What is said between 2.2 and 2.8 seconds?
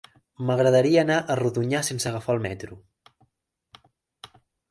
el metro.